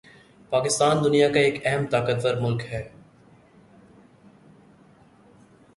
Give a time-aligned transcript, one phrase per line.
[0.51, 2.81] پاکستان دنیا کا ایک اہم طاقتور ملک ہے